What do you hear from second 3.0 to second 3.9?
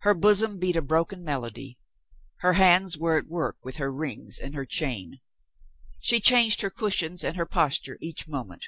at work with